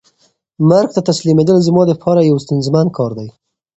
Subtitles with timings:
[0.69, 3.29] مرګ ته تسلیمېدل زما د پاره یو ستونزمن کار دی.